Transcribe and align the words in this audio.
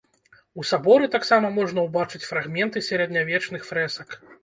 У 0.61 0.65
саборы 0.69 1.09
таксама 1.17 1.53
можна 1.59 1.85
ўбачыць 1.89 2.25
фрагменты 2.31 2.87
сярэднявечных 2.91 3.73
фрэсак. 3.73 4.23